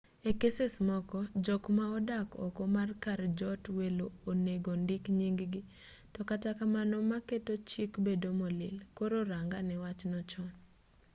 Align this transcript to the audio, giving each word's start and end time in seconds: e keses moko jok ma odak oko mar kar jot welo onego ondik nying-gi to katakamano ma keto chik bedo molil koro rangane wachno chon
e 0.29 0.31
keses 0.39 0.75
moko 0.89 1.19
jok 1.45 1.63
ma 1.77 1.85
odak 1.97 2.27
oko 2.45 2.63
mar 2.75 2.89
kar 3.03 3.19
jot 3.39 3.63
welo 3.77 4.05
onego 4.31 4.69
ondik 4.77 5.03
nying-gi 5.17 5.61
to 6.13 6.19
katakamano 6.29 6.95
ma 7.09 7.17
keto 7.29 7.53
chik 7.69 7.91
bedo 8.05 8.29
molil 8.39 8.75
koro 8.97 9.17
rangane 9.31 9.75
wachno 9.83 10.19
chon 10.31 10.49